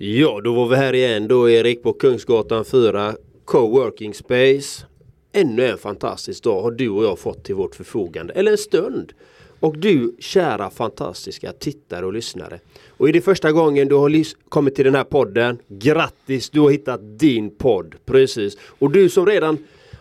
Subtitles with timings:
[0.00, 3.14] Ja, då var vi här igen då Erik på Kungsgatan 4
[3.44, 4.86] Coworking Space.
[5.32, 9.12] Ännu en fantastisk dag har du och jag fått till vårt förfogande, eller en stund.
[9.60, 12.60] Och du kära fantastiska tittare och lyssnare.
[12.88, 16.70] Och är det första gången du har kommit till den här podden, grattis du har
[16.70, 17.94] hittat din podd.
[18.04, 18.56] Precis.
[18.78, 19.58] Och du som redan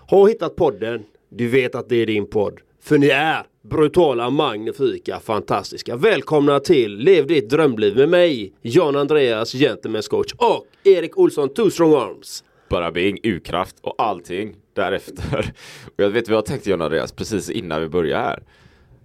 [0.07, 2.59] har hittat podden, du vet att det är din podd.
[2.82, 5.95] För ni är brutala, magnifika, fantastiska.
[5.95, 11.69] Välkomna till Lev ditt drömliv med mig, Jan Andreas, Gentlemen's coach och Erik Olsson, Two
[11.69, 12.43] Strong Arms.
[12.69, 15.54] Bara Bing, U-kraft och allting därefter.
[15.86, 18.43] Och jag vet vad jag tänkte Jan Andreas precis innan vi börjar här.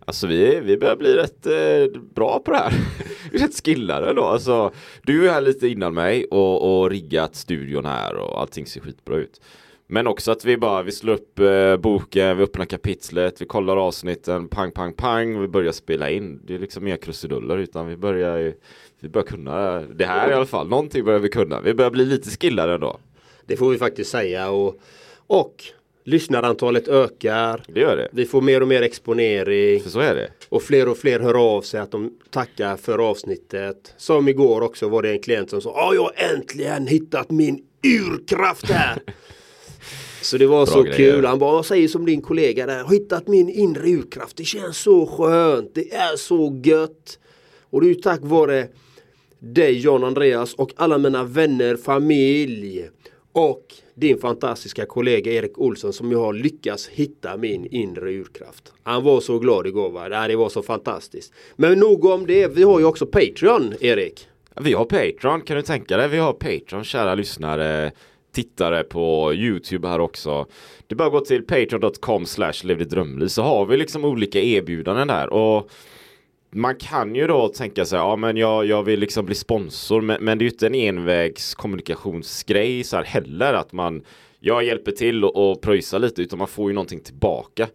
[0.04, 2.72] Alltså vi, vi börjar bli rätt eh, bra på det här.
[3.30, 4.24] vi är rätt skillade då.
[4.24, 4.72] Alltså,
[5.02, 9.16] du är här lite innan mig och, och riggat studion här och allting ser skitbra
[9.16, 9.40] ut.
[9.92, 13.76] Men också att vi bara, vi slår upp eh, boken, vi öppnar kapitlet, vi kollar
[13.76, 16.40] avsnitten, pang, pang, pang, vi börjar spela in.
[16.46, 18.54] Det är liksom inga krusiduller utan vi börjar,
[19.00, 20.68] vi börjar kunna det här i alla fall.
[20.68, 21.60] Någonting börjar vi kunna.
[21.60, 22.98] Vi börjar bli lite skillade ändå.
[23.46, 24.80] Det får vi faktiskt säga och,
[25.26, 25.64] och
[26.04, 27.62] lyssnarantalet ökar.
[27.68, 28.08] Det gör det.
[28.12, 29.80] Vi får mer och mer exponering.
[29.80, 30.28] För så är det.
[30.48, 33.94] Och fler och fler hör av sig att de tackar för avsnittet.
[33.96, 37.62] Som igår också var det en klient som sa Ja, jag har äntligen hittat min
[37.82, 39.02] urkraft här.
[40.22, 40.96] Så det var Bra så grejer.
[40.96, 41.24] kul.
[41.24, 42.84] Han bara säger som din kollega där.
[42.90, 44.36] Hittat min inre urkraft.
[44.36, 45.70] Det känns så skönt.
[45.74, 47.18] Det är så gött.
[47.70, 48.68] Och det är ju tack vare
[49.38, 52.88] dig John Andreas och alla mina vänner, familj
[53.32, 58.72] och din fantastiska kollega Erik Olsson som jag har lyckats hitta min inre urkraft.
[58.82, 60.28] Han var så glad igår va.
[60.28, 61.32] Det var så fantastiskt.
[61.56, 62.46] Men nog om det.
[62.46, 64.28] Vi har ju också Patreon Erik.
[64.60, 66.08] Vi har Patreon kan du tänka dig.
[66.08, 67.92] Vi har Patreon kära lyssnare
[68.32, 70.46] tittare på Youtube här också.
[70.86, 72.52] Det bara gå till patreon.com slash
[72.90, 75.70] drömliv så har vi liksom olika erbjudanden där och
[76.54, 80.24] man kan ju då tänka sig, ja men jag, jag vill liksom bli sponsor men,
[80.24, 84.02] men det är ju inte en envägs kommunikationsgrej så här heller att man
[84.40, 87.68] jag hjälper till och, och pröjsar lite utan man får ju någonting tillbaka.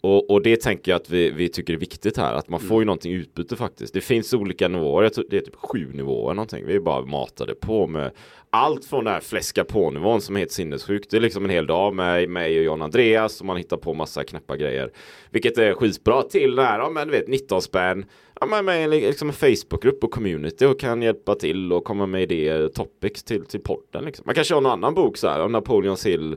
[0.00, 2.70] Och, och, det tänker jag att vi, vi tycker är viktigt här, att man får
[2.70, 2.86] ju mm.
[2.86, 3.94] någonting utbyte faktiskt.
[3.94, 6.66] Det finns olika nivåer, det är typ sju nivåer någonting.
[6.66, 8.10] Vi är bara matade på med
[8.50, 11.10] allt från den här fläska på nivån som är helt sinnessjukt.
[11.10, 13.94] Det är liksom en hel dag med mig och John Andreas och man hittar på
[13.94, 14.92] massa knäppa grejer.
[15.30, 18.04] Vilket är skitbra till det här, ja men du vet 19 spänn.
[18.40, 22.22] Ja men med liksom en Facebookgrupp och community och kan hjälpa till och komma med
[22.22, 24.22] idéer, topics till, till podden liksom.
[24.26, 26.36] Man kanske har någon annan bok så här, om Napoleons Hill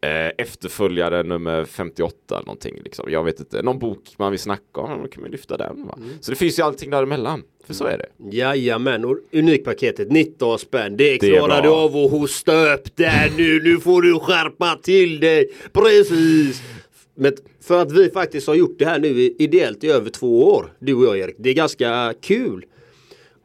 [0.00, 3.10] eh, efterföljare nummer 58 eller någonting liksom.
[3.10, 5.70] Jag vet inte, någon bok man vill snacka om, då kan man lyfta den.
[5.70, 6.08] Mm.
[6.20, 7.42] Så det finns ju allting däremellan.
[7.66, 8.36] För så är det.
[8.36, 10.96] Jajamän, och unikpaketet 19 spänn.
[10.96, 13.60] Det klarar du av att hosta upp där nu.
[13.62, 15.50] Nu får du skärpa till dig.
[15.72, 16.62] Precis.
[17.14, 20.72] Men för att vi faktiskt har gjort det här nu ideellt i över två år,
[20.78, 21.36] du och jag Erik.
[21.38, 22.64] Det är ganska kul.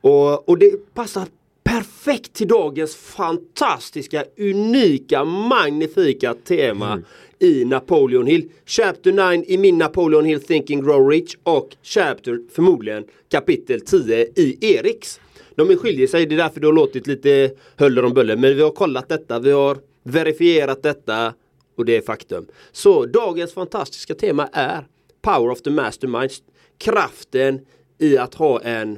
[0.01, 1.25] Och, och det passar
[1.65, 7.05] perfekt till dagens fantastiska, unika, magnifika tema mm.
[7.39, 8.49] i Napoleon Hill.
[8.65, 14.57] Chapter 9 i min Napoleon Hill Thinking Grow Rich och Chapter förmodligen kapitel 10 i
[14.75, 15.19] Eriks.
[15.55, 18.35] De skiljer sig, det är därför det har låtit lite höller om buller.
[18.35, 21.33] Men vi har kollat detta, vi har verifierat detta
[21.75, 22.45] och det är faktum.
[22.71, 24.87] Så dagens fantastiska tema är
[25.21, 26.31] Power of the Mastermind.
[26.77, 27.59] Kraften
[27.97, 28.97] i att ha en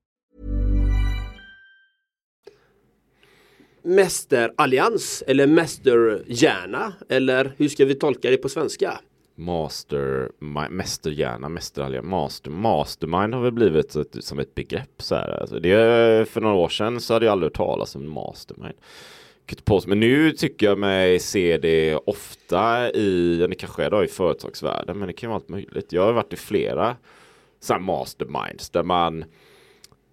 [3.83, 8.99] Mästerallians eller mästerhjärna eller hur ska vi tolka det på svenska?
[9.35, 10.31] Master,
[10.69, 15.41] mästerhjärna, mästerallians, master, mastermind har väl blivit ett, som ett begrepp så här.
[15.41, 18.75] Alltså det, för några år sedan så hade jag aldrig hört talas om mastermind.
[19.87, 24.97] Men nu tycker jag mig se det ofta i, det kanske är då i företagsvärlden,
[24.97, 25.93] men det kan ju vara allt möjligt.
[25.93, 26.95] Jag har varit i flera
[27.59, 29.25] så här masterminds där man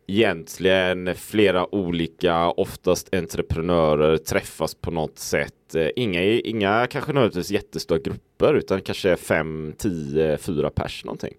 [0.08, 5.75] egentligen flera olika, oftast entreprenörer träffas på något sätt.
[5.75, 11.34] Eh, Inga, inga kanske nödvändigtvis jättestora grupper utan kanske fem, tio, fyra pers någonting.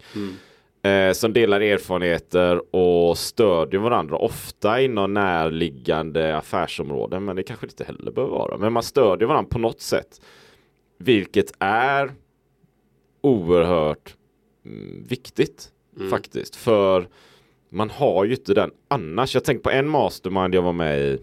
[0.82, 4.16] Eh, som delar erfarenheter och stödjer varandra.
[4.18, 8.58] Ofta inom närliggande affärsområden men det kanske inte heller behöver vara.
[8.58, 10.22] Men man stödjer varandra på något sätt.
[10.98, 12.12] Vilket är
[13.22, 14.16] oerhört
[14.66, 15.70] mm, viktigt
[16.10, 16.56] faktiskt.
[16.56, 17.08] För
[17.70, 19.34] man har ju inte den annars.
[19.34, 21.20] Jag tänker på en mastermind jag var med i.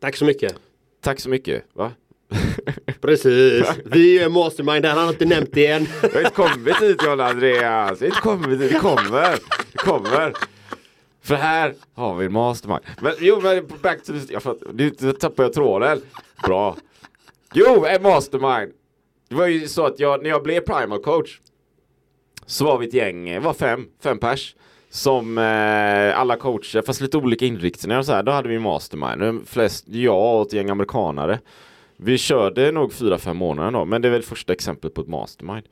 [0.00, 0.54] Tack så mycket.
[1.00, 1.64] Tack så mycket.
[1.72, 1.92] Va?
[3.00, 3.66] Precis.
[3.84, 5.86] Vi är mastermind han har inte nämnt det än.
[6.02, 8.00] Jag har inte kommit hit John Andreas.
[8.00, 8.72] Jag har inte kommit hit.
[8.72, 9.38] Det kommer.
[9.72, 10.32] Det kommer.
[11.22, 12.80] För här har vi en mastermind.
[13.00, 14.72] Men jo, men back to the...
[14.72, 16.00] Nu tappar jag tråden.
[16.46, 16.76] Bra.
[17.54, 18.72] Jo, en mastermind.
[19.28, 21.40] Det var ju så att jag, när jag blev primal coach
[22.46, 24.56] så var vi ett gäng, det var fem, fem pers.
[24.92, 28.22] Som eh, alla coacher, fast lite olika inriktningar och så här.
[28.22, 29.48] Då hade vi mastermind.
[29.48, 31.38] Flest, jag och ett gäng amerikanare.
[31.96, 35.08] Vi körde nog fyra, fem månader då, men det är väl första exemplet på ett
[35.08, 35.62] mastermind.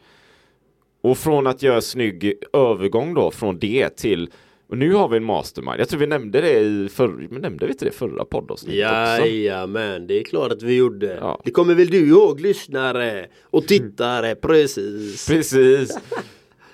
[1.02, 4.30] Och från att göra snygg övergång då från det till
[4.68, 5.80] och nu har vi en mastermind.
[5.80, 9.26] Jag tror vi nämnde det i förra, men nämnde vi inte det förra poddavsnittet också?
[9.26, 11.18] Jajamän, det är klart att vi gjorde.
[11.20, 11.40] Ja.
[11.44, 15.26] Det kommer väl du ihåg lyssnare och tittare, precis.
[15.28, 15.98] Precis.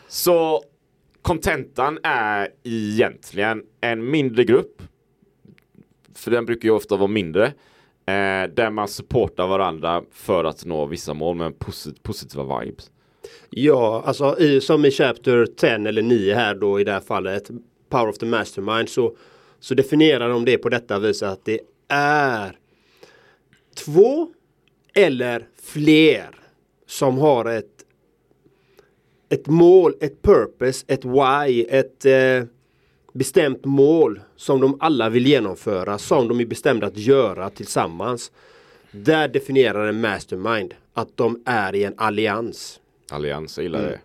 [0.08, 0.62] Så
[1.26, 4.82] kontentan är egentligen en mindre grupp.
[6.14, 7.46] För den brukar ju ofta vara mindre.
[8.06, 12.90] Eh, där man supportar varandra för att nå vissa mål med posit- positiva vibes.
[13.50, 17.50] Ja, alltså i, som i Chapter 10 eller 9 här då i det här fallet
[17.88, 19.16] Power of the Mastermind så,
[19.60, 22.58] så definierar de det på detta vis att det är
[23.84, 24.28] två
[24.94, 26.30] eller fler
[26.86, 27.75] som har ett
[29.28, 32.48] ett mål, ett purpose, ett why, ett eh,
[33.12, 38.32] bestämt mål som de alla vill genomföra, som de är bestämda att göra tillsammans.
[38.90, 42.80] Där definierar en mastermind att de är i en allians.
[43.10, 44.00] Allians, jag gillar det.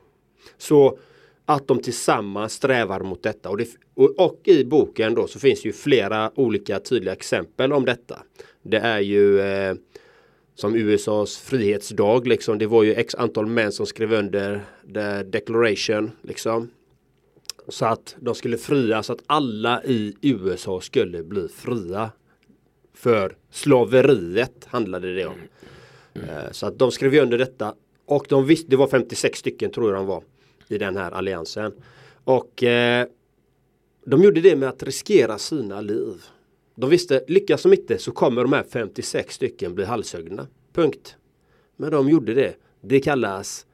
[0.57, 0.97] Så
[1.45, 3.49] att de tillsammans strävar mot detta.
[3.49, 7.85] Och, det, och, och i boken då så finns ju flera olika tydliga exempel om
[7.85, 8.19] detta.
[8.63, 9.75] Det är ju eh,
[10.55, 12.57] som USAs frihetsdag liksom.
[12.57, 16.69] Det var ju x antal män som skrev under the declaration liksom.
[17.67, 22.11] Så att de skulle fria så att alla i USA skulle bli fria.
[22.93, 25.35] För slaveriet handlade det om.
[26.13, 26.29] Mm.
[26.51, 27.75] Så att de skrev under detta.
[28.05, 30.23] Och de visste, det var 56 stycken tror jag de var.
[30.67, 31.73] I den här alliansen.
[32.23, 33.07] Och eh,
[34.05, 36.23] de gjorde det med att riskera sina liv.
[36.81, 40.47] De visste, lyckas de inte så kommer de här 56 stycken bli halshuggna.
[40.73, 41.15] Punkt.
[41.77, 42.55] Men de gjorde det.
[42.81, 43.65] Det kallas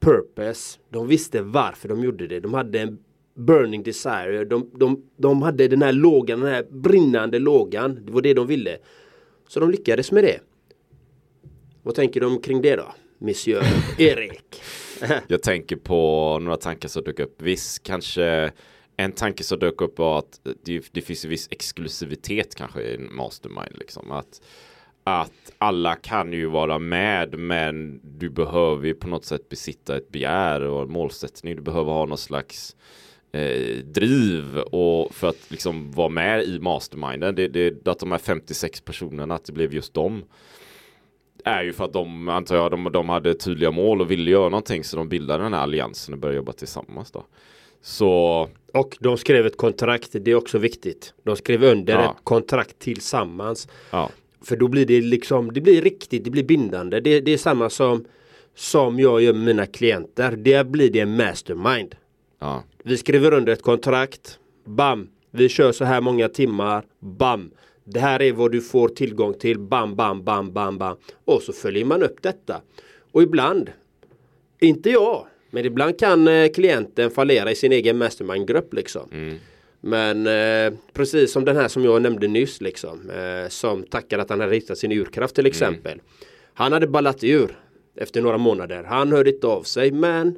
[0.00, 0.78] purpose.
[0.90, 2.40] De visste varför de gjorde det.
[2.40, 2.98] De hade en
[3.34, 4.44] burning desire.
[4.44, 8.06] De, de, de hade den här lågan, den här brinnande lågan.
[8.06, 8.78] Det var det de ville.
[9.48, 10.40] Så de lyckades med det.
[11.82, 12.94] Vad tänker de kring det då?
[13.18, 13.62] Monsieur
[13.98, 14.62] Erik.
[15.26, 17.42] Jag tänker på några tankar som dök upp.
[17.42, 18.52] Viss kanske
[18.96, 22.94] en tanke som dök upp var att det, det finns en viss exklusivitet kanske i
[22.94, 23.78] en mastermind.
[23.78, 24.10] Liksom.
[24.10, 24.42] Att,
[25.04, 30.08] att alla kan ju vara med men du behöver ju på något sätt besitta ett
[30.08, 31.56] begär och en målsättning.
[31.56, 32.76] Du behöver ha någon slags
[33.32, 37.34] eh, driv och för att liksom vara med i masterminden.
[37.34, 40.24] Det, det, att de här 56 personerna, att det blev just dem
[41.44, 44.48] är ju för att de, antar jag, de, de hade tydliga mål och ville göra
[44.48, 47.24] någonting så de bildade den här alliansen och började jobba tillsammans då.
[47.82, 51.14] Så Och de skrev ett kontrakt, det är också viktigt.
[51.22, 52.10] De skrev under Ja.
[52.10, 53.68] ett kontrakt tillsammans.
[53.90, 54.10] ja,
[54.44, 57.00] För då blir det liksom, det blir riktigt, det blir bindande.
[57.00, 58.04] Det, det är samma som
[58.54, 60.36] som jag gör med mina klienter.
[60.36, 61.94] Där blir det en mastermind.
[62.40, 64.38] ja, Vi skriver under ett kontrakt.
[64.64, 65.08] Bam!
[65.30, 66.84] Vi kör så här många timmar.
[67.00, 67.50] Bam!
[67.84, 69.58] Det här är vad du får tillgång till.
[69.58, 70.96] Bam, bam, bam, bam, bam.
[71.24, 72.60] Och så följer man upp detta.
[73.12, 73.70] Och ibland,
[74.60, 79.38] inte jag, men ibland kan eh, klienten fallera i sin egen mastermind-grupp liksom.
[79.80, 83.10] Men eh, precis som den här som jag nämnde nyss liksom.
[83.10, 86.00] Eh, som tackar att han hade hittat sin urkraft till exempel.
[86.54, 87.58] Han hade ballat ur
[87.96, 88.84] efter några månader.
[88.84, 90.36] Han hörde inte av sig men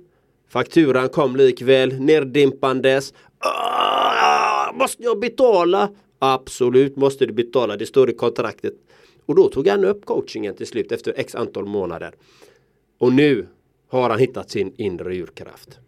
[0.48, 3.14] Fakturan kom likväl neddimpandes.
[3.38, 5.90] Ah, måste jag betala?
[6.18, 8.74] Absolut måste du betala, det står i kontraktet.
[9.26, 12.12] Och då tog han upp coachingen till slut efter x antal månader.
[12.98, 13.46] Och nu
[13.94, 15.78] har han hittat sin inre urkraft.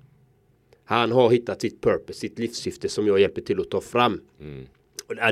[0.84, 4.20] Han har hittat sitt purpose, sitt livssyfte som jag hjälper till att ta fram.
[4.40, 4.66] Mm.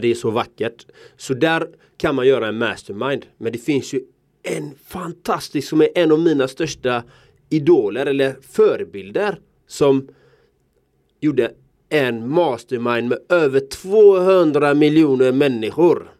[0.02, 0.86] Det är så vackert.
[1.16, 3.26] Så där kan man göra en mastermind.
[3.38, 4.00] Men det finns ju
[4.42, 7.02] en fantastisk som är en av mina största
[7.48, 10.08] idoler eller förebilder som
[11.20, 11.52] gjorde
[11.88, 16.10] en mastermind med över 200 miljoner människor.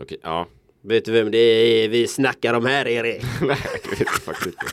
[0.00, 0.46] Okej, ja.
[0.80, 3.22] Vet du vem det är vi snackar om här Erik?
[3.40, 4.66] Nej, jag vet faktiskt inte.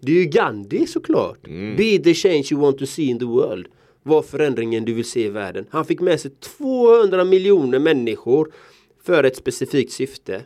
[0.00, 1.46] Det är ju Gandhi såklart.
[1.46, 1.76] Mm.
[1.76, 3.66] Be the change you want to see in the world.
[4.02, 5.66] Var förändringen du vill se i världen.
[5.70, 8.52] Han fick med sig 200 miljoner människor
[9.02, 10.42] för ett specifikt syfte.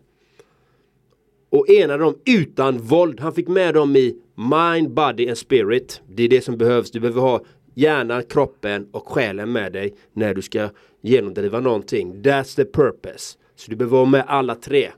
[1.49, 3.21] Och enade dem utan våld.
[3.21, 6.01] Han fick med dem i mind, body and spirit.
[6.09, 6.91] Det är det som behövs.
[6.91, 10.69] Du behöver ha hjärnan, kroppen och själen med dig när du ska
[11.01, 12.23] genomdriva någonting.
[12.23, 13.39] That's the purpose.
[13.57, 14.91] Så du behöver ha med alla tre.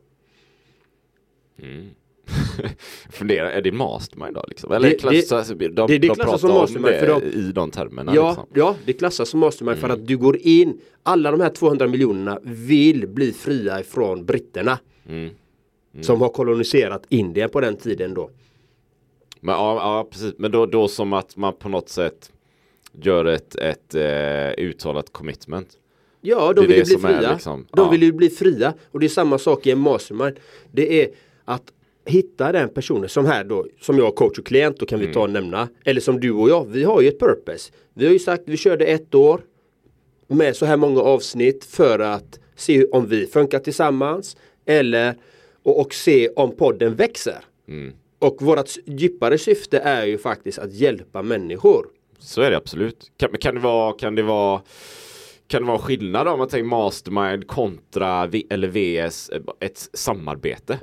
[1.58, 1.90] Mm.
[3.10, 4.72] Fundera, är det mastermind då liksom?
[4.72, 7.70] Eller det, klassas, det, de, det, det de klassas som mastermind för de, i de
[7.70, 8.14] termerna?
[8.14, 8.46] Ja, liksom.
[8.54, 9.88] ja det klassas som mastermind mm.
[9.88, 14.78] för att du går in Alla de här 200 miljonerna vill bli fria ifrån britterna
[15.08, 15.30] mm.
[15.94, 16.04] Mm.
[16.04, 18.30] Som har koloniserat Indien på den tiden då
[19.40, 22.32] Men ja, ja precis, men då, då som att man på något sätt
[23.02, 25.78] Gör ett, ett eh, uttalat commitment
[26.24, 27.32] Ja, de vill ju bli fria.
[27.32, 27.90] Liksom, de ja.
[27.90, 28.74] vill ju bli fria.
[28.90, 30.36] Och det är samma sak i en mastermind.
[30.70, 31.10] Det är
[31.44, 31.72] att
[32.04, 35.20] hitta den personen som här då, som jag coach och klient, då kan vi ta
[35.20, 35.42] och mm.
[35.42, 35.68] nämna.
[35.84, 37.72] Eller som du och jag, vi har ju ett purpose.
[37.94, 39.40] Vi har ju sagt, vi körde ett år
[40.26, 44.36] med så här många avsnitt för att se om vi funkar tillsammans.
[44.66, 45.14] Eller
[45.62, 47.38] och, och se om podden växer.
[47.68, 47.92] Mm.
[48.18, 51.86] Och vårt djupare syfte är ju faktiskt att hjälpa människor.
[52.18, 53.12] Så är det absolut.
[53.16, 54.62] Kan, kan det vara, kan det vara
[55.46, 59.30] kan det vara skillnad om man tänker mastermind kontra v eller VS
[59.60, 60.78] ett samarbete?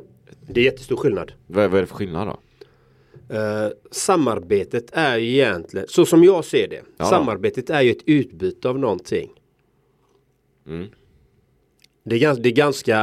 [0.53, 1.31] Det är jättestor skillnad.
[1.47, 2.39] Vad, vad är det för skillnad då?
[3.35, 7.05] Uh, samarbetet är ju egentligen, så som jag ser det, ja.
[7.05, 9.29] samarbetet är ju ett utbyte av någonting.
[10.67, 10.87] Mm.
[12.03, 12.97] Det, är, det är ganska,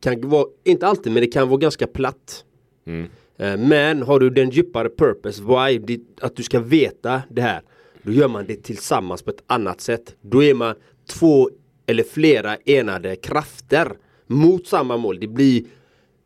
[0.00, 2.44] kan vara, inte alltid men det kan vara ganska platt.
[2.86, 3.02] Mm.
[3.40, 7.62] Uh, men har du den djupare purpose, why, att du ska veta det här.
[8.02, 10.16] Då gör man det tillsammans på ett annat sätt.
[10.20, 10.74] Då är man
[11.08, 11.50] två
[11.86, 13.92] eller flera enade krafter
[14.26, 15.20] mot samma mål.
[15.20, 15.64] Det blir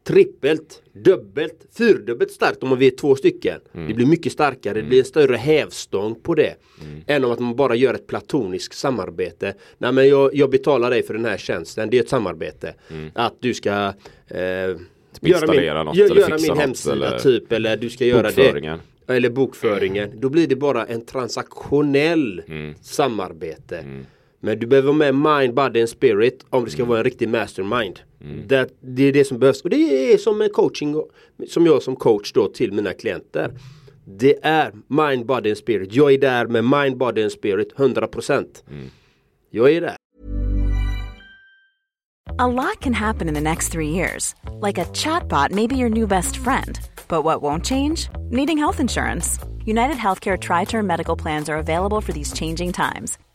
[0.05, 3.61] trippelt, dubbelt, fyrdubbelt starkt om vi är två stycken.
[3.75, 3.89] Mm.
[3.89, 4.85] Det blir mycket starkare, mm.
[4.85, 6.55] det blir en större hävstång på det.
[6.81, 7.01] Mm.
[7.07, 9.55] Än om att man bara gör ett platoniskt samarbete.
[9.79, 12.75] Nej men jag, jag betalar dig för den här tjänsten, det är ett samarbete.
[12.91, 13.11] Mm.
[13.15, 13.93] Att du ska
[14.29, 14.39] eh,
[15.21, 18.79] göra min, något, gö, göra min hemsida eller typ eller du ska göra det.
[19.07, 20.11] Eller bokföringen.
[20.15, 22.75] Då blir det bara en transaktionell mm.
[22.81, 23.85] samarbete.
[24.45, 26.89] Men du behöver vara med mind, body and spirit om det ska mm.
[26.89, 28.01] vara en riktig mastermind.
[28.21, 28.49] Mm.
[28.49, 29.63] Det, det, är det som behövs.
[29.63, 31.03] Och det är som en coaching,
[31.49, 33.55] som jag som coach då till mina klienter.
[34.05, 35.95] Det är mind, body and spirit.
[35.95, 38.47] Jag är där med mind, body and spirit 100%.
[38.71, 38.91] Mm.
[39.51, 39.97] Jag är där.
[42.39, 44.35] A lot can happen in the next three years.
[44.67, 46.81] Like a chatbot may be your new best friend.
[47.09, 48.09] But what won't change?
[48.31, 49.39] Needing health insurance.
[49.65, 53.19] United Healthcare Tri Term Medical Plans are available for these changing times.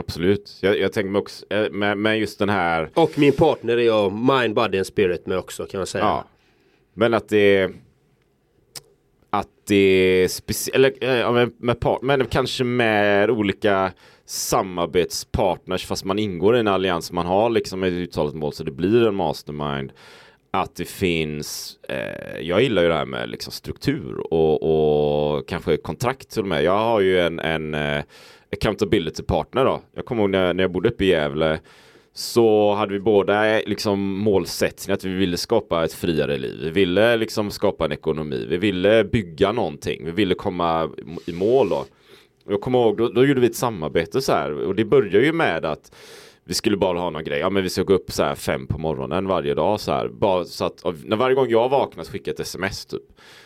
[0.00, 0.58] Absolut.
[0.60, 2.90] Jag, jag tänker mig också eh, med, med, just den här.
[2.94, 6.04] Och min partner är jag mind, body and spirit med också kan man säga.
[6.04, 6.24] Ja.
[6.94, 7.70] Men att det
[9.30, 13.92] att det är speciellt, eller eh, med, med part, men kanske med olika
[14.24, 18.70] samarbetspartners fast man ingår i en allians man har liksom ett uttalat mål så det
[18.70, 19.92] blir en mastermind
[20.50, 25.76] att det finns, eh, jag gillar ju det här med liksom struktur och, och kanske
[25.76, 26.62] kontrakt till och med.
[26.62, 28.02] Jag har ju en, en eh,
[28.52, 29.80] accountability partner då.
[29.94, 31.60] Jag kommer ihåg när, när jag bodde uppe i Gävle
[32.12, 36.60] så hade vi båda eh, liksom målsättning att vi ville skapa ett friare liv.
[36.62, 38.46] Vi ville liksom skapa en ekonomi.
[38.48, 40.04] Vi ville bygga någonting.
[40.04, 40.90] Vi ville komma
[41.26, 41.84] i mål då.
[42.48, 45.32] Jag kommer ihåg, då, då gjorde vi ett samarbete så här och det började ju
[45.32, 45.92] med att
[46.44, 48.66] vi skulle bara ha någon grej, ja men vi ska gå upp så här fem
[48.66, 50.08] på morgonen varje dag så här.
[50.08, 53.02] Bara så att när varje gång jag vaknar så skickar ett sms typ.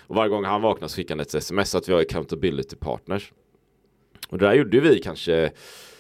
[0.07, 2.77] Och varje gång han vaknar så skickar han ett sms så att vi har accountability
[2.77, 3.33] partners.
[4.29, 5.51] Och det där gjorde vi kanske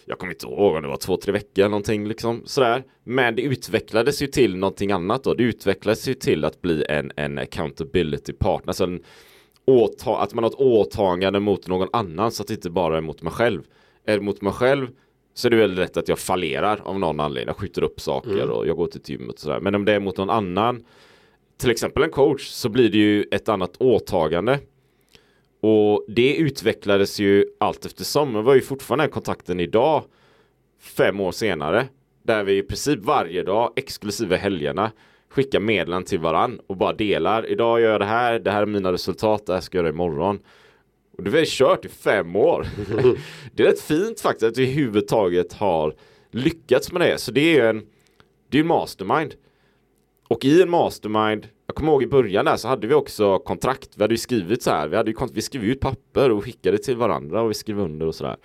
[0.07, 2.85] jag kommer inte ihåg om det var två, tre veckor eller någonting liksom sådär.
[3.05, 5.35] Men det utvecklades ju till någonting annat då.
[5.35, 8.69] Det utvecklades ju till att bli en, en accountability partner.
[8.69, 9.03] Alltså en
[9.67, 13.01] åta att man har ett åtagande mot någon annan så att det inte bara är
[13.01, 13.63] mot mig själv.
[14.07, 14.89] Är det mot mig själv
[15.35, 17.49] så är det väldigt lätt att jag fallerar av någon anledning.
[17.49, 18.51] Jag skjuter upp saker mm.
[18.51, 19.61] och jag går till gymmet och sådär.
[19.61, 20.85] Men om det är mot någon annan,
[21.57, 24.59] till exempel en coach, så blir det ju ett annat åtagande.
[25.67, 28.33] Och det utvecklades ju allt eftersom.
[28.33, 30.05] Det var ju fortfarande kontakten idag,
[30.81, 31.87] fem år senare,
[32.23, 34.91] där vi i princip varje dag, exklusive helgerna,
[35.29, 37.47] skickar meddelanden till varann och bara delar.
[37.47, 39.95] Idag gör jag det här, det här är mina resultat, det här ska jag göra
[39.95, 40.39] imorgon.
[41.17, 42.67] Och det har vi kört i fem år.
[43.55, 45.95] det är rätt fint faktiskt att vi överhuvudtaget har
[46.31, 47.19] lyckats med det.
[47.19, 47.83] Så det är ju en,
[48.49, 49.35] det är en mastermind.
[50.29, 53.89] Och i en mastermind, jag kommer ihåg i början där så hade vi också kontrakt.
[53.95, 56.79] Vi hade ju skrivit så här, vi, hade ju, vi skrev ut papper och skickade
[56.79, 58.37] till varandra och vi skrev under och sådär.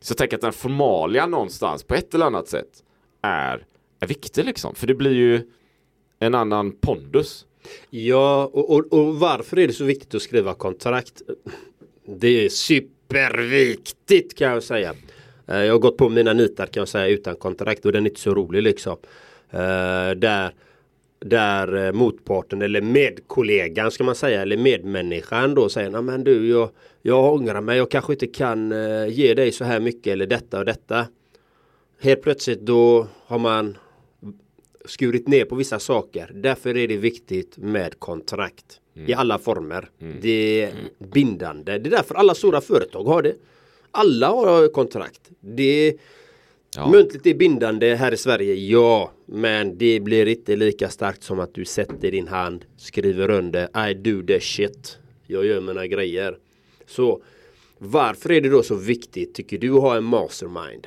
[0.00, 2.82] Så jag tänker att den formalia någonstans på ett eller annat sätt
[3.22, 3.66] är,
[4.00, 4.74] är viktig liksom.
[4.74, 5.50] För det blir ju
[6.18, 7.46] en annan pondus.
[7.90, 11.22] Ja, och, och, och varför är det så viktigt att skriva kontrakt?
[12.06, 14.94] Det är superviktigt kan jag säga.
[15.46, 18.10] Eh, jag har gått på mina nitar kan jag säga utan kontrakt och den är
[18.10, 18.96] inte så rolig liksom.
[19.54, 20.52] Uh, där
[21.26, 26.48] där eh, motparten eller medkollegan ska man säga eller medmänniskan då säger Nej men du
[26.48, 26.70] jag,
[27.02, 30.58] jag ångrar mig jag kanske inte kan uh, ge dig så här mycket eller detta
[30.58, 31.06] och detta.
[32.00, 33.76] Helt plötsligt då har man
[34.84, 36.30] skurit ner på vissa saker.
[36.34, 38.80] Därför är det viktigt med kontrakt.
[38.96, 39.10] Mm.
[39.10, 39.88] I alla former.
[40.00, 40.16] Mm.
[40.20, 41.78] Det är bindande.
[41.78, 43.34] Det är därför alla stora företag har det.
[43.90, 45.20] Alla har kontrakt.
[45.40, 45.96] Det
[46.76, 46.88] Ja.
[46.90, 49.12] Muntligt är bindande här i Sverige, ja.
[49.26, 53.94] Men det blir inte lika starkt som att du sätter din hand, skriver under, I
[53.94, 54.98] do the shit.
[55.26, 56.38] Jag gör mina grejer.
[56.86, 57.22] Så
[57.78, 60.86] varför är det då så viktigt, tycker du, att ha en mastermind?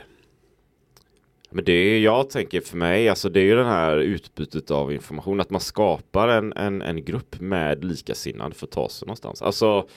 [1.49, 4.93] Men det är, jag tänker för mig, alltså det är ju det här utbytet av
[4.93, 9.41] information, att man skapar en, en, en grupp med likasinnade för att ta sig någonstans.
[9.41, 9.87] Alltså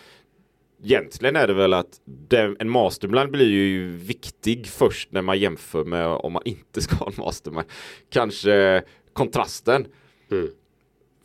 [0.85, 5.85] egentligen är det väl att den, en mastermind blir ju viktig först när man jämför
[5.85, 7.67] med om man inte ska ha en mastermind.
[8.11, 9.87] Kanske kontrasten.
[10.31, 10.51] Mm.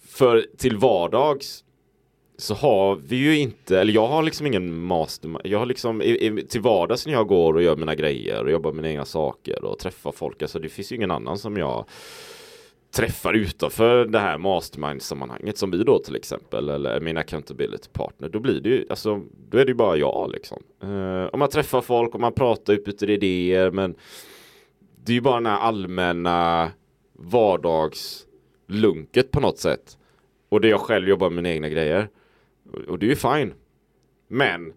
[0.08, 1.64] För till vardags
[2.38, 5.42] så har vi ju inte, eller jag har liksom ingen mastermind.
[5.44, 8.52] Jag har liksom i, i, till vardags när jag går och gör mina grejer och
[8.52, 10.42] jobbar med mina egna saker och träffar folk.
[10.42, 11.86] Alltså det finns ju ingen annan som jag
[12.92, 18.40] träffar utanför det här mastermind-sammanhanget som vi då till exempel eller min accountability partner då
[18.40, 20.64] blir det ju alltså då är det ju bara jag liksom.
[20.84, 23.96] Uh, om man träffar folk och man pratar utbyter idéer men
[25.08, 26.72] det är ju bara den här allmänna
[27.14, 29.98] vardagslunket på något sätt.
[30.50, 32.10] Och det jag själv jobbar med mina egna grejer.
[32.88, 33.54] Och det är ju fine.
[34.28, 34.74] Men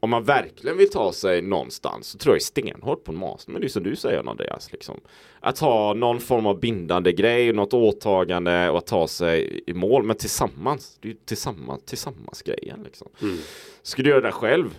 [0.00, 3.52] om man verkligen vill ta sig någonstans så tror jag stenhårt på en master.
[3.52, 4.72] Men det är som du säger Andreas.
[4.72, 5.00] Liksom.
[5.40, 10.02] Att ha någon form av bindande grej, något åtagande och att ta sig i mål.
[10.02, 10.98] Men tillsammans.
[11.00, 12.82] Det är tillsammans, tillsammans grejen.
[12.84, 13.08] Liksom.
[13.22, 13.38] Mm.
[13.82, 14.78] Ska du göra det själv?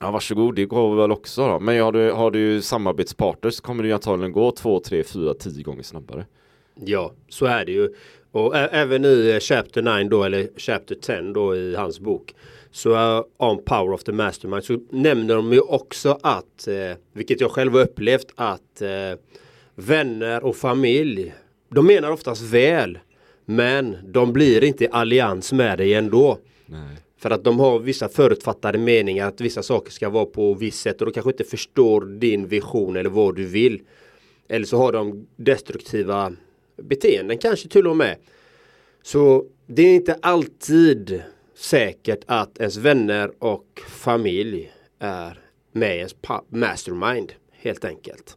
[0.00, 1.60] Ja varsågod, det går väl också då.
[1.60, 5.62] Men har du, har du samarbetspartner så kommer ju antagligen gå två, tre, fyra, tio
[5.62, 6.26] gånger snabbare.
[6.74, 7.94] Ja, så är det ju.
[8.30, 12.34] Och även i Chapter 9 då, eller Chapter 10 då i hans bok
[12.74, 17.40] så uh, on Power of the Mastermind så nämner de ju också att, eh, vilket
[17.40, 19.18] jag själv har upplevt, att eh,
[19.74, 21.34] vänner och familj,
[21.68, 22.98] de menar oftast väl,
[23.44, 26.38] men de blir inte i allians med dig ändå.
[26.66, 26.96] Nej.
[27.18, 31.00] För att de har vissa förutfattade meningar att vissa saker ska vara på visst sätt
[31.00, 33.82] och de kanske inte förstår din vision eller vad du vill.
[34.48, 36.32] Eller så har de destruktiva
[36.76, 38.16] beteenden kanske till och med.
[39.02, 41.22] Så det är inte alltid
[41.56, 45.38] säkert att ens vänner och familj är
[45.72, 46.14] med i ens
[46.48, 48.36] mastermind helt enkelt.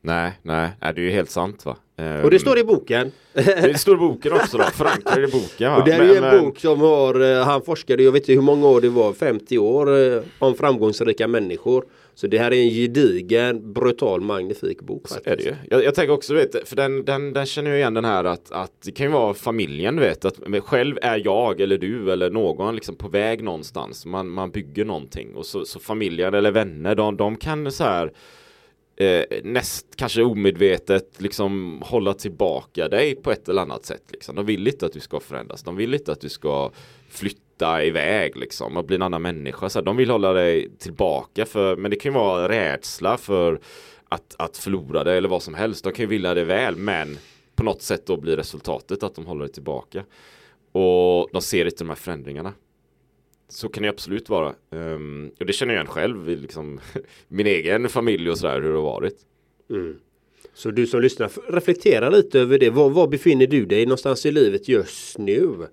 [0.00, 1.76] Nej, nej, nej, det är ju helt sant va.
[2.24, 3.12] Och det står i boken.
[3.34, 5.70] Det står i boken också då, förankrad i boken.
[5.70, 5.76] Va?
[5.76, 8.40] Och det är ju en bok som har, eh, han forskade, jag vet inte hur
[8.40, 11.84] många år det var, 50 år eh, om framgångsrika människor.
[12.14, 15.08] Så det här är en gedigen, brutal, magnifik bok.
[15.08, 15.54] Så är det ju.
[15.70, 18.52] Jag, jag tänker också, vet, för den, den, den känner jag igen den här att,
[18.52, 22.74] att det kan ju vara familjen, vet, att själv är jag eller du eller någon
[22.74, 24.06] liksom på väg någonstans.
[24.06, 28.12] Man, man bygger någonting och så, så familjen eller vänner, de, de kan så här
[28.96, 34.04] eh, näst, kanske omedvetet liksom hålla tillbaka dig på ett eller annat sätt.
[34.12, 34.36] Liksom.
[34.36, 35.62] De vill inte att du ska förändras.
[35.62, 36.70] De vill inte att du ska
[37.08, 39.68] flytta iväg liksom och bli en annan människa.
[39.68, 43.60] Så här, de vill hålla dig tillbaka för, men det kan ju vara rädsla för
[44.08, 45.84] att, att förlora det eller vad som helst.
[45.84, 47.18] De kan ju vilja det väl men
[47.54, 50.04] på något sätt då blir resultatet att de håller dig tillbaka.
[50.72, 52.52] Och de ser inte de här förändringarna.
[53.48, 54.54] Så kan det absolut vara.
[54.70, 56.80] Um, och det känner jag igen själv i liksom,
[57.28, 59.16] min egen familj och sådär hur det har varit.
[59.70, 59.96] Mm.
[60.54, 62.70] Så du som lyssnar, reflektera lite över det.
[62.70, 65.66] Var, var, befinner du dig någonstans i livet just nu?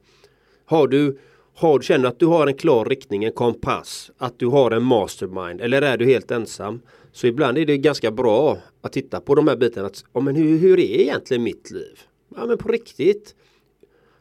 [0.65, 1.19] Har du,
[1.59, 4.11] har, känner att du har en klar riktning, en kompass?
[4.17, 5.61] Att du har en mastermind?
[5.61, 6.81] Eller är du helt ensam?
[7.11, 9.87] Så ibland är det ganska bra att titta på de här bitarna.
[9.87, 11.99] Att, ja, men hur, hur är egentligen mitt liv?
[12.35, 13.35] Ja men på riktigt.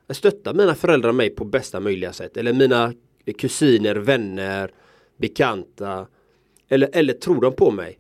[0.07, 2.37] Jag stöttar mina föräldrar mig på bästa möjliga sätt.
[2.37, 2.94] Eller mina
[3.38, 4.70] kusiner, vänner,
[5.16, 6.07] bekanta.
[6.68, 7.98] Eller, eller tror de på mig?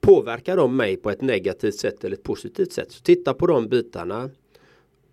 [0.00, 2.92] Påverkar de mig på ett negativt sätt eller ett positivt sätt?
[2.92, 4.30] Så titta på de bitarna.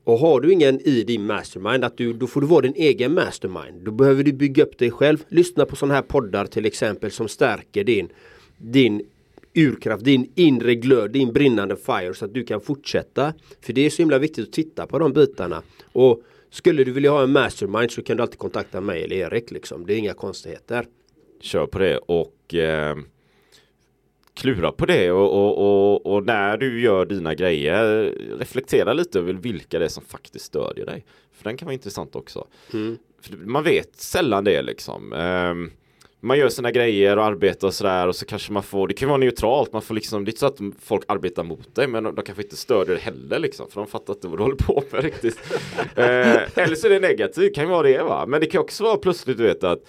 [0.08, 3.14] Och har du ingen i din mastermind, att du, då får du vara din egen
[3.14, 3.82] mastermind.
[3.82, 5.18] Då behöver du bygga upp dig själv.
[5.28, 8.10] Lyssna på sådana här poddar till exempel som stärker din,
[8.58, 9.02] din
[9.54, 13.34] urkraft, din inre glöd, din brinnande fire så att du kan fortsätta.
[13.62, 15.62] För det är så himla viktigt att titta på de bitarna.
[15.92, 19.52] Och skulle du vilja ha en mastermind så kan du alltid kontakta mig eller Erik
[19.52, 19.86] liksom.
[19.86, 20.86] Det är inga konstigheter.
[21.42, 22.96] Kör på det och eh,
[24.38, 29.34] klura på det och, och, och, och, när du gör dina grejer reflektera lite över
[29.34, 31.06] vilka det är som faktiskt stödjer dig.
[31.34, 32.48] För den kan vara intressant också.
[32.74, 32.98] Mm.
[33.46, 35.14] man vet sällan det liksom.
[35.14, 35.54] Eh,
[36.20, 39.10] man gör sina grejer och arbetar och sådär och så kanske man får, det kan
[39.10, 42.04] vara neutralt, man får liksom, det är inte så att folk arbetar mot dig men
[42.04, 44.56] de, de kanske inte stödjer det heller liksom för de fattar inte vad du håller
[44.56, 45.40] på med riktigt.
[45.96, 48.84] eh, eller så är det negativt, kan ju vara det va, men det kan också
[48.84, 49.84] vara plötsligt du vet att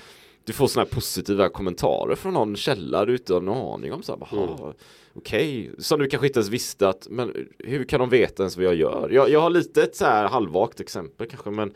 [0.48, 4.02] du får sådana här positiva kommentarer från någon källa du inte har en aning om
[4.02, 4.74] så här, mm.
[5.14, 5.70] okej, okay.
[5.78, 8.74] som du kanske inte ens visste att, men hur kan de veta ens vad jag
[8.74, 9.10] gör?
[9.12, 11.72] Jag, jag har lite ett så här halvvagt exempel kanske men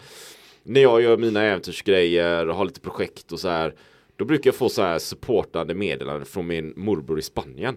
[0.62, 3.74] när jag gör mina äventyrsgrejer och har lite projekt och så här
[4.16, 7.76] då brukar jag få så här supportande meddelanden från min morbror i Spanien.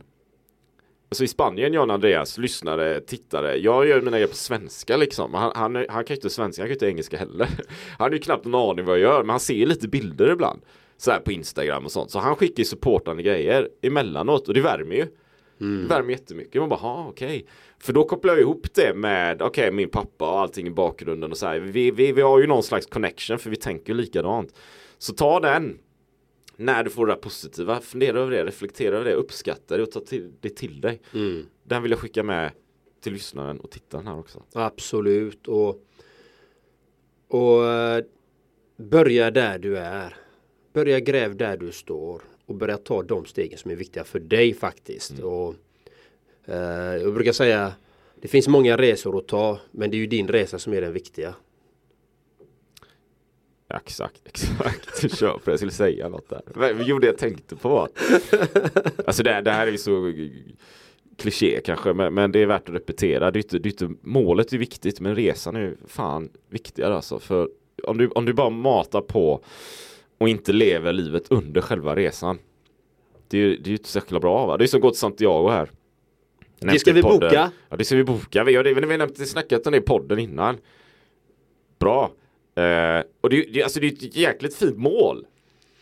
[1.10, 3.58] Alltså i Spanien, Jan Andreas, lyssnare, tittare.
[3.58, 5.34] Jag gör mina grejer på svenska liksom.
[5.34, 7.50] Han, han, han kan ju inte svenska, han kan ju inte engelska heller.
[7.98, 10.62] Han har ju knappt någon aning vad jag gör, men han ser lite bilder ibland.
[10.98, 12.12] Så här på Instagram och sånt.
[12.12, 15.08] Så han skickar ju supportande grejer emellanåt och det värmer ju.
[15.62, 15.82] Mm.
[15.82, 16.62] Det värmer jättemycket.
[16.62, 17.28] Man bara, okej.
[17.28, 17.44] Okay.
[17.80, 21.32] För då kopplar jag ihop det med, okej, okay, min pappa och allting i bakgrunden
[21.32, 21.60] och så här.
[21.60, 24.56] Vi, vi, vi har ju någon slags connection för vi tänker likadant.
[24.98, 25.78] Så ta den
[26.58, 29.92] när du får det där positiva, fundera över det, reflektera över det, uppskatta det och
[29.92, 31.02] ta till, det till dig.
[31.14, 31.46] Mm.
[31.64, 32.52] Den vill jag skicka med
[33.04, 34.44] till lyssnaren och tittaren här också.
[34.54, 35.82] Absolut och,
[37.28, 38.04] och eh,
[38.78, 40.18] börja där du är.
[40.76, 44.54] Börja gräv där du står och börja ta de stegen som är viktiga för dig
[44.54, 45.12] faktiskt.
[45.12, 45.24] Mm.
[45.24, 45.56] Och,
[46.46, 47.74] eh, jag brukar säga
[48.22, 50.94] det finns många resor att ta men det är ju din resa som är den
[50.94, 51.36] viktiga.
[53.74, 55.18] Exakt, exakt.
[55.18, 55.52] Kör på det.
[55.52, 56.84] Jag skulle säga något där.
[56.86, 57.88] Jo, det jag tänkte på.
[59.06, 60.14] Alltså det, det här är ju så
[61.18, 63.32] kliché kanske, men, men, det är värt att repetera.
[63.32, 67.20] Det är inte, det är inte, målet är viktigt, men resan är fan viktigare alltså.
[67.20, 67.50] För
[67.84, 69.44] om du, om du bara matar på
[70.18, 72.40] och inte lever livet under själva resan.
[73.28, 74.58] Det är, det är ju inte så jäkla bra va?
[74.58, 75.70] Det är som gått Santiago här.
[76.60, 77.52] Det ska vi boka.
[77.70, 78.44] Ja, det ska vi boka.
[78.44, 80.58] Vi har, vi har snackat om det i podden innan.
[81.80, 82.12] Bra.
[82.60, 85.26] Uh, och det, det, alltså det är ett jäkligt fint mål.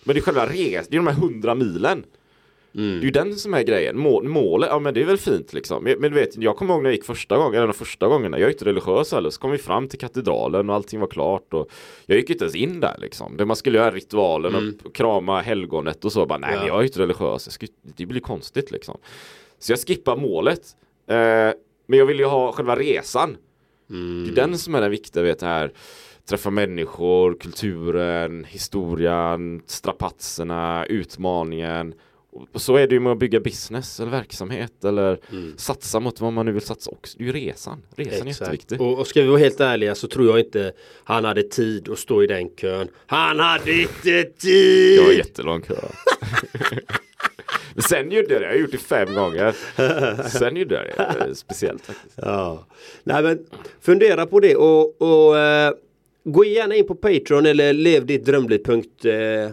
[0.04, 2.06] Men det är själva resan, det är de här hundra milen.
[2.76, 2.92] Mm.
[2.92, 4.00] Det är ju den som är grejen.
[4.00, 5.84] Mål, målet, ja men det är väl fint liksom.
[5.84, 8.08] Men, men, du vet, jag kommer ihåg när jag gick första gången, en av första
[8.08, 11.08] gångerna, jag är inte religiös heller, så kom vi fram till katedralen och allting var
[11.08, 11.54] klart.
[11.54, 11.70] Och
[12.06, 13.38] jag gick inte ens in där liksom.
[13.38, 14.78] Det man skulle göra ritualen mm.
[14.84, 16.26] och krama helgonet och så.
[16.26, 16.68] Bara, nej, ja.
[16.68, 18.98] jag är inte religiös, skulle, det blir konstigt liksom.
[19.60, 20.62] Så jag skippar målet.
[21.12, 21.16] Uh,
[21.88, 23.38] men jag vill ju ha själva resan.
[23.90, 24.24] Mm.
[24.24, 25.72] Det är den som är den viktiga, vet här
[26.26, 31.94] träffa människor, kulturen, historien, strapatserna, utmaningen.
[32.52, 35.54] Och så är det ju med att bygga business eller verksamhet eller mm.
[35.58, 37.18] satsa mot vad man nu vill satsa också.
[37.18, 37.82] Det är ju resan.
[37.96, 38.42] Resan Exakt.
[38.42, 38.82] är jätteviktig.
[38.82, 40.72] Och, och ska vi vara helt ärliga så tror jag inte
[41.04, 42.88] han hade tid att stå i den kön.
[43.06, 45.00] Han hade inte tid!
[45.00, 45.76] Det var jättelång kö.
[47.90, 49.56] Sen gjorde jag det, jag har gjort det fem gånger.
[50.30, 50.86] Sen gjorde jag
[51.28, 52.20] det, speciellt faktiskt.
[52.22, 52.68] Ja.
[53.04, 53.46] Nej men
[53.82, 55.74] fundera på det och, och eh,
[56.24, 59.52] Gå gärna in på Patreon eller levdittdrömliv.nu eh,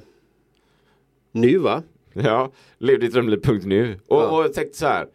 [1.33, 1.83] nu va?
[2.25, 4.29] Ja, levdittdrömliv.nu och, ja.
[4.29, 5.07] och jag tänkte så här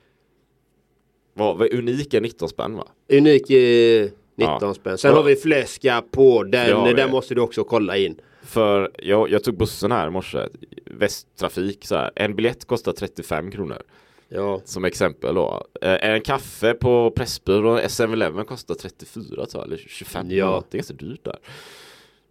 [1.33, 2.87] vad, vad unik är 19 spänn va?
[3.09, 4.73] Unik är 19 ja.
[4.73, 4.97] spänn.
[4.97, 5.17] Sen ja.
[5.17, 8.21] har vi fläska på den, den måste du också kolla in.
[8.43, 10.47] För jag, jag tog bussen här i morse,
[10.85, 12.11] Västtrafik så här.
[12.15, 13.81] En biljett kostar 35 kronor.
[14.29, 14.61] Ja.
[14.65, 15.67] Som exempel då.
[15.81, 20.35] Eh, En kaffe på Pressbyrån 7-Eleven kostar 34 tror jag, eller 25 Ja.
[20.35, 20.63] ja.
[20.69, 21.37] Det är ganska dyrt där.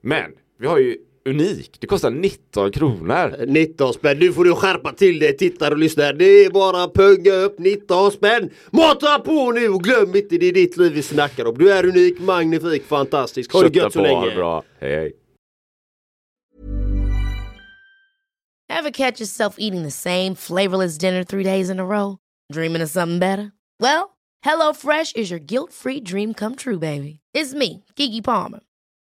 [0.01, 0.99] Men vi har ju
[1.29, 3.45] Unik, det kostar 19 kronor.
[3.47, 6.13] 19 spänn, nu får du skärpa till dig tittare och lyssnare.
[6.13, 8.51] Det är bara punga upp 19 spänn.
[8.71, 11.59] Mata på nu och glöm inte det är ditt liv vi snackar om.
[11.59, 13.53] Du är unik, magnifik, fantastisk.
[13.53, 14.29] Ha det Kötta gött så på, länge.
[14.31, 14.63] det bra.
[14.81, 15.13] Hej hej.
[18.69, 22.19] Ever catch yourself eating the same flavorless dinner three days in a row?
[22.53, 23.53] Dreaming of something better?
[23.81, 27.21] Well, HelloFresh is your guilt-free dream come true, baby.
[27.33, 28.61] It's me, Kiki Palmer.